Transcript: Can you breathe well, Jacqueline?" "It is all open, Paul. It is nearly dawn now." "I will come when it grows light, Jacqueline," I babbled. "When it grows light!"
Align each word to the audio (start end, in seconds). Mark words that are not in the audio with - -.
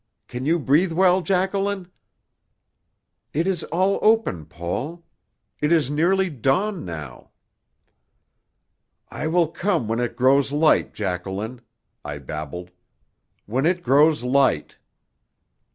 Can 0.27 0.47
you 0.47 0.57
breathe 0.57 0.93
well, 0.93 1.21
Jacqueline?" 1.21 1.87
"It 3.33 3.45
is 3.45 3.63
all 3.65 3.99
open, 4.01 4.47
Paul. 4.47 5.05
It 5.59 5.71
is 5.71 5.91
nearly 5.91 6.27
dawn 6.27 6.83
now." 6.83 7.29
"I 9.09 9.27
will 9.27 9.47
come 9.49 9.87
when 9.87 9.99
it 9.99 10.15
grows 10.15 10.51
light, 10.51 10.95
Jacqueline," 10.95 11.61
I 12.03 12.17
babbled. 12.17 12.71
"When 13.45 13.67
it 13.67 13.83
grows 13.83 14.23
light!" 14.23 14.79